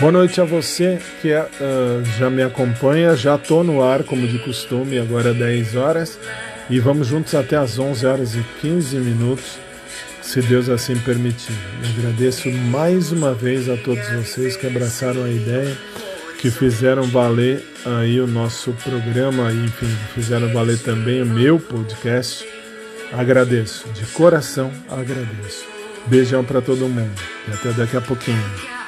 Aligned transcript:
Boa 0.00 0.12
noite 0.12 0.40
a 0.40 0.44
você 0.44 0.98
que 1.20 1.30
uh, 1.30 2.04
já 2.18 2.30
me 2.30 2.42
acompanha. 2.42 3.14
Já 3.14 3.34
estou 3.34 3.62
no 3.62 3.82
ar, 3.82 4.02
como 4.02 4.26
de 4.26 4.38
costume, 4.38 4.98
agora 4.98 5.30
é 5.30 5.34
10 5.34 5.76
horas. 5.76 6.18
E 6.70 6.78
vamos 6.78 7.08
juntos 7.08 7.34
até 7.34 7.56
as 7.56 7.78
11 7.78 8.06
horas 8.06 8.34
e 8.34 8.42
15 8.60 8.96
minutos, 8.96 9.58
se 10.22 10.40
Deus 10.40 10.68
assim 10.68 10.96
permitir. 10.96 11.52
Eu 11.82 11.90
agradeço 11.90 12.48
mais 12.50 13.12
uma 13.12 13.34
vez 13.34 13.68
a 13.68 13.76
todos 13.76 14.08
vocês 14.10 14.56
que 14.56 14.66
abraçaram 14.66 15.24
a 15.24 15.28
ideia, 15.28 15.76
que 16.40 16.50
fizeram 16.50 17.02
valer 17.02 17.62
aí 17.84 18.20
o 18.20 18.26
nosso 18.26 18.72
programa, 18.84 19.52
enfim, 19.52 19.94
fizeram 20.14 20.50
valer 20.52 20.78
também 20.78 21.20
o 21.22 21.26
meu 21.26 21.58
podcast. 21.58 22.46
Agradeço, 23.12 23.88
de 23.92 24.06
coração 24.06 24.70
agradeço. 24.88 25.66
Beijão 26.06 26.44
para 26.44 26.62
todo 26.62 26.88
mundo 26.88 27.20
e 27.48 27.52
até 27.52 27.72
daqui 27.72 27.96
a 27.96 28.00
pouquinho. 28.00 28.79